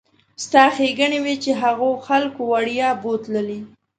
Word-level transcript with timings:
ستا 0.43 0.63
ښېګڼې 0.75 1.19
وي 1.25 1.35
چې 1.43 1.51
هغو 1.61 1.89
خلکو 2.07 2.41
وړیا 2.51 2.89
بوتللې. 3.01 3.59